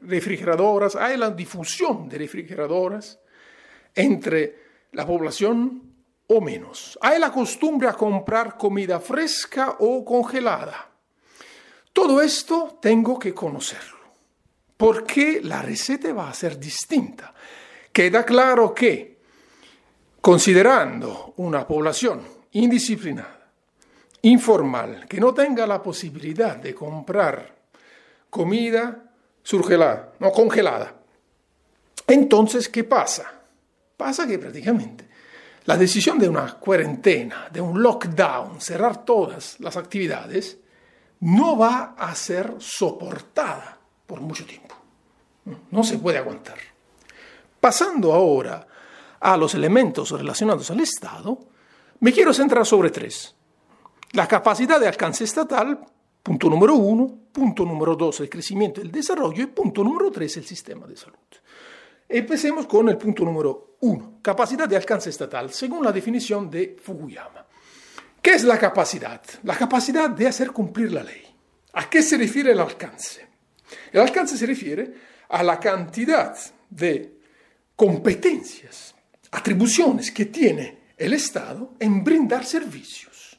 refrigeradoras, 0.00 0.94
hay 0.94 1.16
la 1.16 1.30
difusión 1.30 2.08
de 2.08 2.18
refrigeradoras 2.18 3.18
entre 3.96 4.67
la 4.92 5.06
población 5.06 5.82
o 6.28 6.40
menos. 6.40 6.98
Hay 7.00 7.18
la 7.18 7.32
costumbre 7.32 7.88
a 7.88 7.94
comprar 7.94 8.56
comida 8.56 9.00
fresca 9.00 9.76
o 9.80 10.04
congelada. 10.04 10.88
Todo 11.92 12.20
esto 12.20 12.78
tengo 12.80 13.18
que 13.18 13.34
conocerlo, 13.34 13.98
porque 14.76 15.40
la 15.42 15.62
receta 15.62 16.12
va 16.12 16.30
a 16.30 16.34
ser 16.34 16.58
distinta. 16.58 17.34
Queda 17.92 18.24
claro 18.24 18.72
que, 18.72 19.18
considerando 20.20 21.34
una 21.38 21.66
población 21.66 22.22
indisciplinada, 22.52 23.50
informal, 24.22 25.06
que 25.08 25.18
no 25.18 25.34
tenga 25.34 25.66
la 25.66 25.82
posibilidad 25.82 26.56
de 26.56 26.74
comprar 26.74 27.56
comida 28.30 29.10
surgelada, 29.42 30.12
no 30.20 30.30
congelada, 30.30 30.94
entonces, 32.06 32.68
¿qué 32.68 32.84
pasa? 32.84 33.37
Pasa 33.98 34.28
que 34.28 34.38
prácticamente 34.38 35.08
la 35.64 35.76
decisión 35.76 36.18
de 36.18 36.28
una 36.28 36.54
cuarentena, 36.54 37.48
de 37.52 37.60
un 37.60 37.82
lockdown, 37.82 38.60
cerrar 38.60 39.04
todas 39.04 39.58
las 39.58 39.76
actividades, 39.76 40.56
no 41.20 41.58
va 41.58 41.96
a 41.98 42.14
ser 42.14 42.54
soportada 42.58 43.76
por 44.06 44.20
mucho 44.20 44.46
tiempo. 44.46 44.74
No 45.72 45.82
se 45.82 45.98
puede 45.98 46.16
aguantar. 46.16 46.58
Pasando 47.60 48.12
ahora 48.14 48.66
a 49.18 49.36
los 49.36 49.54
elementos 49.54 50.12
relacionados 50.12 50.70
al 50.70 50.80
Estado, 50.80 51.38
me 51.98 52.12
quiero 52.12 52.32
centrar 52.32 52.64
sobre 52.64 52.90
tres. 52.90 53.34
La 54.12 54.28
capacidad 54.28 54.78
de 54.78 54.86
alcance 54.86 55.24
estatal, 55.24 55.84
punto 56.22 56.48
número 56.48 56.76
uno, 56.76 57.18
punto 57.32 57.64
número 57.64 57.96
dos, 57.96 58.20
el 58.20 58.30
crecimiento 58.30 58.80
y 58.80 58.84
el 58.84 58.92
desarrollo, 58.92 59.42
y 59.42 59.46
punto 59.46 59.82
número 59.82 60.10
tres, 60.12 60.36
el 60.36 60.46
sistema 60.46 60.86
de 60.86 60.96
salud. 60.96 61.18
Empecemos 62.08 62.66
con 62.66 62.88
el 62.88 62.96
punto 62.96 63.24
número 63.24 63.67
uno, 63.80 64.18
capacidad 64.22 64.68
de 64.68 64.76
alcance 64.76 65.10
estatal, 65.10 65.52
según 65.52 65.84
la 65.84 65.92
definición 65.92 66.50
de 66.50 66.76
Fukuyama. 66.82 67.46
¿Qué 68.20 68.32
es 68.32 68.44
la 68.44 68.58
capacidad? 68.58 69.22
La 69.44 69.56
capacidad 69.56 70.10
de 70.10 70.26
hacer 70.26 70.50
cumplir 70.50 70.92
la 70.92 71.02
ley. 71.02 71.24
¿A 71.74 71.88
qué 71.88 72.02
se 72.02 72.16
refiere 72.16 72.52
el 72.52 72.60
alcance? 72.60 73.26
El 73.92 74.00
alcance 74.00 74.36
se 74.36 74.46
refiere 74.46 74.94
a 75.28 75.42
la 75.42 75.60
cantidad 75.60 76.36
de 76.68 77.18
competencias, 77.76 78.94
atribuciones 79.30 80.10
que 80.10 80.26
tiene 80.26 80.78
el 80.96 81.12
Estado 81.12 81.74
en 81.78 82.02
brindar 82.02 82.44
servicios. 82.44 83.38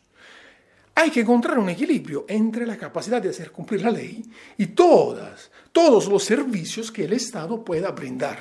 Hay 0.96 1.12
que 1.12 1.22
encontrar 1.22 1.60
un 1.60 1.70
equilibrio 1.70 2.26
entre 2.28 2.66
la 2.66 2.78
capacidad 2.78 3.22
de 3.22 3.30
hacer 3.30 3.52
cumplir 3.52 3.82
la 3.82 3.92
ley 3.92 4.24
y 4.58 4.68
todas, 4.68 5.52
todos 5.72 6.08
los 6.08 6.24
servicios 6.24 6.92
que 6.92 7.06
el 7.06 7.14
Estado 7.14 7.64
pueda 7.64 7.92
brindar 7.92 8.40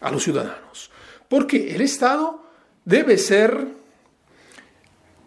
a 0.00 0.10
los 0.10 0.22
ciudadanos. 0.22 0.90
Porque 1.28 1.74
el 1.74 1.82
Estado 1.82 2.42
debe 2.84 3.18
ser 3.18 3.68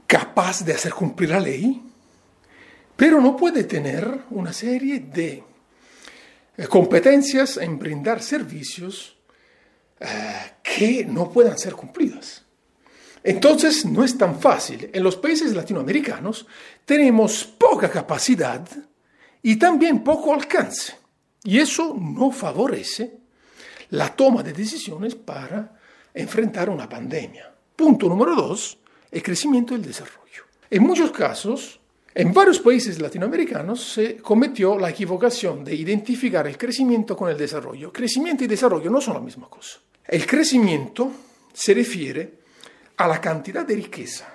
capaz 0.07 0.65
de 0.65 0.73
hacer 0.73 0.93
cumplir 0.93 1.29
la 1.29 1.39
ley, 1.39 1.81
pero 2.95 3.21
no 3.21 3.37
puede 3.37 3.63
tener 3.63 4.25
una 4.31 4.51
serie 4.51 4.99
de 4.99 5.43
eh, 6.57 6.67
competencias 6.67 7.57
en 7.57 7.79
brindar 7.79 8.21
servicios 8.21 9.15
eh, 9.99 10.07
que 10.61 11.05
no 11.05 11.31
puedan 11.31 11.57
ser 11.57 11.73
cumplidas. 11.73 12.43
Entonces 13.23 13.85
no 13.85 14.03
es 14.03 14.17
tan 14.17 14.39
fácil. 14.39 14.89
En 14.91 15.03
los 15.03 15.15
países 15.15 15.53
latinoamericanos 15.53 16.47
tenemos 16.85 17.43
poca 17.45 17.89
capacidad 17.89 18.67
y 19.43 19.57
también 19.57 20.03
poco 20.03 20.33
alcance. 20.33 20.95
Y 21.43 21.59
eso 21.59 21.95
no 21.99 22.31
favorece 22.31 23.17
la 23.91 24.15
toma 24.15 24.41
de 24.43 24.53
decisiones 24.53 25.15
para 25.15 25.79
enfrentar 26.13 26.69
una 26.69 26.87
pandemia. 26.87 27.53
Punto 27.75 28.07
número 28.07 28.35
dos, 28.35 28.77
el 29.11 29.23
crecimiento 29.23 29.75
y 29.75 29.79
desarrollo. 29.79 30.45
En 30.69 30.83
muchos 30.83 31.11
casos, 31.11 31.79
en 32.13 32.33
varios 32.33 32.59
países 32.59 32.99
latinoamericanos 32.99 33.93
se 33.93 34.17
cometió 34.17 34.77
la 34.77 34.89
equivocación 34.89 35.63
de 35.63 35.75
identificar 35.75 36.45
el 36.47 36.57
crecimiento 36.57 37.15
con 37.15 37.29
el 37.29 37.37
desarrollo. 37.37 37.91
Crecimiento 37.91 38.43
y 38.43 38.47
desarrollo 38.47 38.89
no 38.89 38.99
son 38.99 39.13
la 39.13 39.21
misma 39.21 39.49
cosa. 39.49 39.79
El 40.05 40.25
crecimiento 40.25 41.11
se 41.53 41.73
refiere 41.73 42.39
a 42.97 43.07
la 43.07 43.21
cantidad 43.21 43.65
de 43.65 43.75
riqueza 43.75 44.27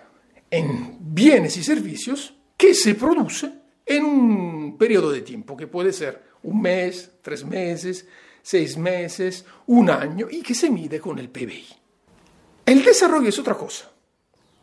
en 0.50 0.96
bienes 1.00 1.56
y 1.56 1.62
servicios 1.62 2.34
que 2.56 2.72
se 2.72 2.94
produce 2.94 3.52
en 3.84 4.04
un 4.04 4.78
periodo 4.78 5.10
de 5.10 5.20
tiempo, 5.20 5.56
que 5.56 5.66
puede 5.66 5.92
ser 5.92 6.22
un 6.42 6.60
mes, 6.60 7.10
tres 7.22 7.44
meses, 7.44 8.06
seis 8.46 8.76
meses, 8.76 9.44
un 9.66 9.90
año, 9.90 10.28
y 10.30 10.40
que 10.40 10.54
se 10.54 10.70
mide 10.70 11.00
con 11.00 11.18
el 11.18 11.28
PBI. 11.28 11.66
El 12.64 12.84
desarrollo 12.84 13.28
es 13.28 13.40
otra 13.40 13.54
cosa. 13.54 13.90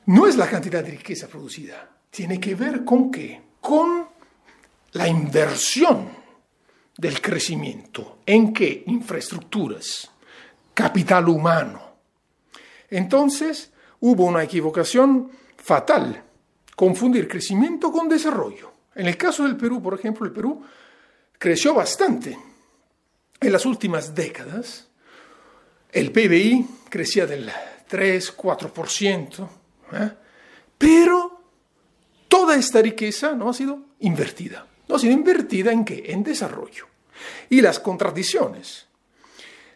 No 0.06 0.26
es 0.26 0.38
la 0.38 0.50
cantidad 0.50 0.82
de 0.82 0.92
riqueza 0.92 1.28
producida, 1.28 1.90
tiene 2.10 2.40
que 2.40 2.56
ver 2.56 2.86
con 2.86 3.12
qué? 3.12 3.42
Con 3.60 4.08
la 4.94 5.06
inversión 5.06 6.08
del 6.98 7.20
crecimiento. 7.20 8.20
¿En 8.26 8.54
qué? 8.54 8.86
Infraestructuras, 8.88 10.10
capital 10.74 11.28
humano. 11.28 11.82
Entonces, 12.90 13.74
hubo 14.00 14.24
una 14.24 14.44
equivocación 14.44 15.30
fatal, 15.58 16.24
confundir 16.78 17.28
crecimiento 17.28 17.92
con 17.92 18.08
desarrollo. 18.08 18.72
En 18.96 19.08
el 19.08 19.18
caso 19.18 19.44
del 19.44 19.58
Perú, 19.58 19.82
por 19.82 19.96
ejemplo, 19.96 20.26
el 20.26 20.32
Perú 20.32 20.64
creció 21.38 21.74
bastante. 21.74 22.53
En 23.40 23.52
las 23.52 23.66
últimas 23.66 24.16
décadas, 24.16 24.88
el 25.92 26.12
PBI 26.12 26.66
crecía 26.90 27.26
del 27.26 27.52
3, 27.88 28.38
4%, 28.38 29.50
¿eh? 29.94 30.12
pero 30.78 31.42
toda 32.28 32.56
esta 32.56 32.82
riqueza 32.82 33.34
no 33.34 33.50
ha 33.50 33.54
sido 33.54 33.80
invertida. 34.00 34.66
¿No 34.88 34.96
ha 34.96 35.00
sido 35.00 35.14
invertida 35.14 35.72
en 35.72 35.86
qué? 35.86 36.04
En 36.08 36.24
desarrollo. 36.24 36.88
Y 37.50 37.62
las 37.62 37.80
contradicciones 37.80 38.88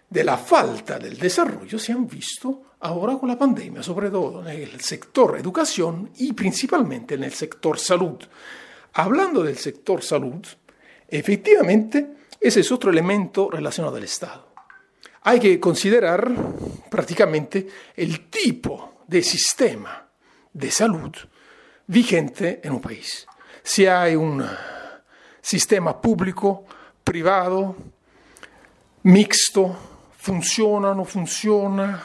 de 0.10 0.24
la 0.24 0.38
falta 0.38 0.98
del 0.98 1.18
desarrollo 1.18 1.78
se 1.78 1.92
han 1.92 2.08
visto 2.08 2.64
ahora 2.80 3.18
con 3.18 3.30
la 3.30 3.38
pandemia, 3.38 3.84
sobre 3.84 4.10
todo 4.10 4.48
en 4.48 4.62
el 4.62 4.82
sector 4.82 5.38
educación 5.38 6.12
y 6.18 6.34
principalmente 6.34 7.16
en 7.16 7.24
el 7.24 7.34
sector 7.34 7.78
salud. 7.80 8.18
Hablando 8.94 9.44
del 9.44 9.58
sector 9.58 10.04
salud, 10.04 10.46
efectivamente, 11.08 12.17
ese 12.40 12.60
es 12.62 12.72
otro 12.72 12.92
elemento 12.92 13.50
relacionado 13.50 13.98
al 13.98 14.04
Estado. 14.04 14.48
Hay 15.24 15.40
que 15.40 15.60
considerar 15.60 16.32
prácticamente 16.90 17.68
el 17.96 18.30
tipo 18.30 19.04
de 19.08 19.24
sistema 19.24 20.08
de 20.54 20.72
salud 20.72 21.12
vigente 21.88 22.62
en 22.64 22.74
un 22.74 22.82
país. 22.82 23.28
Si 23.64 23.86
hay 23.86 24.16
un 24.16 24.46
sistema 25.42 26.00
público, 26.00 26.66
privado, 27.04 27.76
mixto, 29.04 29.76
funciona, 30.18 30.94
no 30.94 31.06
funciona, 31.06 32.04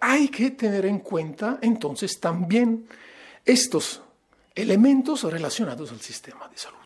hay 0.00 0.28
que 0.28 0.52
tener 0.52 0.86
en 0.86 1.00
cuenta 1.00 1.58
entonces 1.62 2.18
también 2.20 2.88
estos 3.44 4.02
elementos 4.54 5.22
relacionados 5.24 5.92
al 5.92 6.00
sistema 6.00 6.48
de 6.48 6.58
salud. 6.58 6.76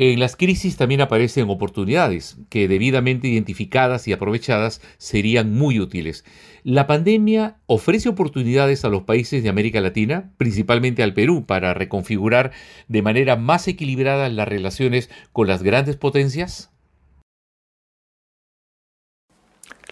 En 0.00 0.20
las 0.20 0.36
crisis 0.36 0.76
también 0.76 1.00
aparecen 1.00 1.50
oportunidades 1.50 2.36
que 2.50 2.68
debidamente 2.68 3.26
identificadas 3.26 4.06
y 4.06 4.12
aprovechadas 4.12 4.80
serían 4.96 5.52
muy 5.52 5.80
útiles. 5.80 6.24
La 6.62 6.86
pandemia 6.86 7.56
ofrece 7.66 8.08
oportunidades 8.08 8.84
a 8.84 8.90
los 8.90 9.02
países 9.02 9.42
de 9.42 9.48
América 9.48 9.80
Latina, 9.80 10.32
principalmente 10.36 11.02
al 11.02 11.14
Perú, 11.14 11.46
para 11.46 11.74
reconfigurar 11.74 12.52
de 12.86 13.02
manera 13.02 13.34
más 13.34 13.66
equilibrada 13.66 14.28
las 14.28 14.46
relaciones 14.46 15.10
con 15.32 15.48
las 15.48 15.64
grandes 15.64 15.96
potencias. 15.96 16.70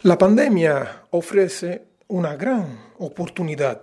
La 0.03 0.19
pandemia 0.19 1.03
ofrece 1.11 1.89
una 2.07 2.37
gran 2.37 2.79
oportunidad, 2.99 3.83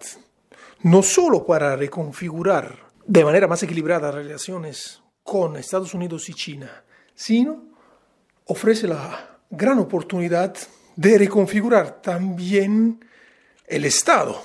no 0.84 1.04
solo 1.04 1.46
para 1.46 1.76
reconfigurar 1.76 2.78
de 3.06 3.26
manera 3.26 3.50
más 3.50 3.62
equilibrada 3.62 4.08
las 4.08 4.16
relaciones 4.16 5.03
con 5.24 5.56
Estados 5.56 5.94
Unidos 5.94 6.28
y 6.30 6.34
China, 6.34 6.84
sino 7.16 7.64
ofrece 8.46 8.88
la 8.88 9.40
gran 9.50 9.80
oportunidad 9.80 10.56
de 10.96 11.18
reconfigurar 11.18 12.02
también 12.02 13.04
el 13.66 13.86
Estado 13.86 14.42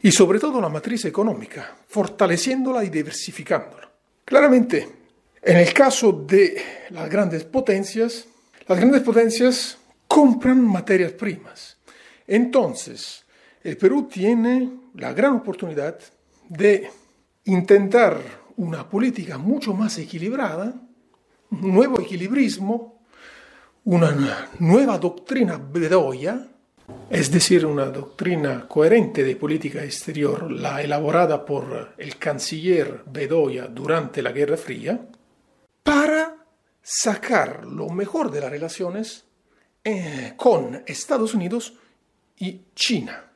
y 0.00 0.12
sobre 0.12 0.38
todo 0.38 0.60
la 0.60 0.68
matriz 0.68 1.04
económica, 1.04 1.76
fortaleciéndola 1.88 2.84
y 2.84 2.88
diversificándola. 2.88 3.90
Claramente, 4.24 4.88
en 5.42 5.56
el 5.56 5.72
caso 5.72 6.12
de 6.12 6.62
las 6.90 7.08
grandes 7.08 7.44
potencias, 7.44 8.26
las 8.66 8.78
grandes 8.78 9.02
potencias 9.02 9.78
compran 10.06 10.64
materias 10.64 11.12
primas. 11.12 11.76
Entonces, 12.26 13.24
el 13.62 13.76
Perú 13.76 14.08
tiene 14.10 14.70
la 14.94 15.12
gran 15.12 15.34
oportunidad 15.34 15.98
de 16.48 16.90
intentar 17.44 18.20
una 18.58 18.88
política 18.88 19.38
mucho 19.38 19.72
más 19.72 19.98
equilibrada, 19.98 20.74
un 21.50 21.74
nuevo 21.74 22.00
equilibrismo, 22.00 23.02
una 23.84 24.46
nueva 24.58 24.98
doctrina 24.98 25.56
bedoya, 25.56 26.46
es 27.08 27.30
decir, 27.30 27.64
una 27.64 27.86
doctrina 27.86 28.66
coherente 28.66 29.22
de 29.22 29.36
política 29.36 29.84
exterior, 29.84 30.50
la 30.50 30.82
elaborada 30.82 31.44
por 31.44 31.94
el 31.96 32.16
canciller 32.16 33.02
Bedoya 33.06 33.66
durante 33.68 34.22
la 34.22 34.32
Guerra 34.32 34.56
Fría, 34.56 35.06
para 35.82 36.44
sacar 36.82 37.64
lo 37.64 37.88
mejor 37.90 38.30
de 38.30 38.40
las 38.40 38.50
relaciones 38.50 39.24
eh, 39.84 40.32
con 40.36 40.82
Estados 40.84 41.32
Unidos 41.32 41.74
y 42.36 42.62
China, 42.74 43.30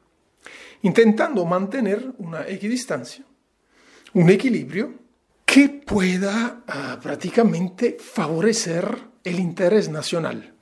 intentando 0.83 1.45
mantener 1.45 2.13
una 2.19 2.47
equidistancia, 2.49 3.25
un 4.15 4.29
equilibrio 4.29 5.02
que 5.53 5.69
pueda 5.69 6.65
ah, 6.67 6.99
prácticamente 7.03 7.99
favorecer 8.01 9.01
el 9.23 9.38
interés 9.38 9.91
nacional. 9.91 10.55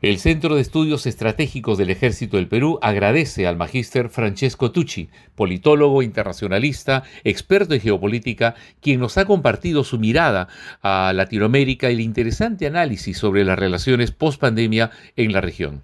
El 0.00 0.18
Centro 0.18 0.54
de 0.54 0.62
Estudios 0.62 1.04
Estratégicos 1.04 1.76
del 1.76 1.90
Ejército 1.90 2.38
del 2.38 2.48
Perú 2.48 2.78
agradece 2.80 3.46
al 3.46 3.58
magíster 3.58 4.08
Francesco 4.08 4.72
Tucci, 4.72 5.10
politólogo 5.34 6.02
internacionalista, 6.02 7.02
experto 7.22 7.74
en 7.74 7.82
geopolítica, 7.82 8.54
quien 8.80 8.98
nos 8.98 9.18
ha 9.18 9.26
compartido 9.26 9.84
su 9.84 9.98
mirada 9.98 10.48
a 10.80 11.12
Latinoamérica 11.14 11.90
y 11.90 11.94
el 11.94 12.00
interesante 12.00 12.66
análisis 12.66 13.18
sobre 13.18 13.44
las 13.44 13.58
relaciones 13.58 14.10
post-pandemia 14.10 14.90
en 15.16 15.34
la 15.34 15.42
región. 15.42 15.82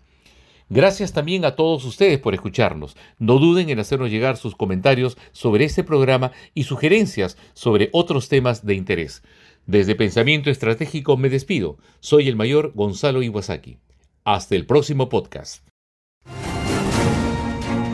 Gracias 0.73 1.13
también 1.13 1.45
a 1.45 1.57
todos 1.57 1.85
ustedes 1.85 2.21
por 2.21 2.33
escucharnos. 2.33 2.97
No 3.19 3.39
duden 3.39 3.71
en 3.71 3.81
hacernos 3.81 4.09
llegar 4.09 4.37
sus 4.37 4.55
comentarios 4.55 5.19
sobre 5.33 5.65
este 5.65 5.83
programa 5.83 6.31
y 6.55 6.63
sugerencias 6.63 7.37
sobre 7.55 7.91
otros 7.93 8.29
temas 8.29 8.65
de 8.65 8.75
interés. 8.75 9.25
Desde 9.67 9.97
Pensamiento 9.97 10.49
Estratégico 10.49 11.17
me 11.17 11.29
despido. 11.29 11.79
Soy 11.99 12.29
el 12.29 12.37
mayor 12.37 12.73
Gonzalo 12.75 13.21
Iwasaki. 13.21 13.79
Hasta 14.23 14.55
el 14.55 14.65
próximo 14.65 15.09
podcast. 15.09 15.67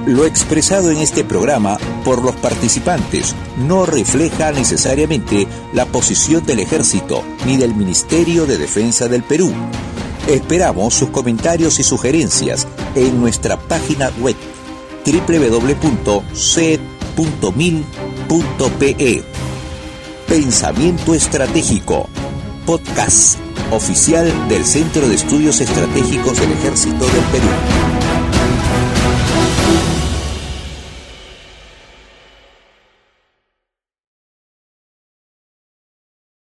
Lo 0.07 0.27
expresado 0.27 0.91
en 0.91 0.99
este 0.99 1.25
programa 1.25 1.79
por 2.05 2.23
los 2.23 2.37
participantes 2.37 3.35
no 3.59 3.87
refleja 3.87 4.53
necesariamente 4.53 5.49
la 5.73 5.87
posición 5.87 6.45
del 6.45 6.61
Ejército 6.61 7.25
ni 7.47 7.57
del 7.57 7.75
Ministerio 7.75 8.47
de 8.47 8.59
Defensa 8.59 9.09
del 9.09 9.23
Perú. 9.25 9.51
Esperamos 10.29 10.93
sus 10.95 11.11
comentarios 11.11 11.79
y 11.79 11.85
sugerencias 11.85 12.66
en 12.97 13.21
nuestra 13.21 13.57
página 13.59 14.11
web 14.21 14.35
www.c.mil.pe. 15.05 16.03
Pensamiento 20.27 21.15
Estratégico, 21.15 22.09
podcast 22.65 23.39
oficial 23.71 24.49
del 24.49 24.65
Centro 24.65 25.09
de 25.09 25.15
Estudios 25.15 25.61
Estratégicos 25.61 26.41
del 26.41 26.53
Ejército 26.53 27.05
del 27.05 27.25
Perú. 27.31 28.06